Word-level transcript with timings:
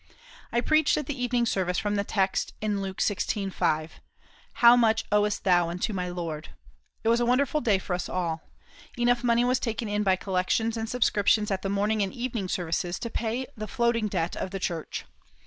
I 0.51 0.61
preached 0.61 0.97
at 0.97 1.05
the 1.05 1.23
evening 1.23 1.45
service 1.45 1.77
from 1.77 1.93
the 1.93 2.03
text 2.03 2.53
in 2.59 2.81
Luke 2.81 2.97
xvi. 2.97 3.53
5: 3.53 3.99
"How 4.53 4.75
much 4.75 5.05
owest 5.11 5.43
thou 5.43 5.69
unto 5.69 5.93
my 5.93 6.09
Lord?" 6.09 6.49
It 7.03 7.09
was 7.09 7.19
a 7.19 7.25
wonderful 7.27 7.61
day 7.61 7.77
for 7.77 7.93
us 7.93 8.09
all. 8.09 8.41
Enough 8.97 9.23
money 9.23 9.45
was 9.45 9.59
taken 9.59 9.87
in 9.87 10.01
by 10.01 10.15
collections 10.15 10.75
and 10.75 10.89
subscriptions 10.89 11.51
at 11.51 11.61
the 11.61 11.69
morning 11.69 12.01
and 12.01 12.13
evening 12.15 12.47
services 12.47 12.97
to 12.97 13.11
pay 13.11 13.45
the 13.55 13.67
floating 13.67 14.07
debt 14.07 14.35
of 14.35 14.49
the 14.49 14.59
church. 14.59 15.05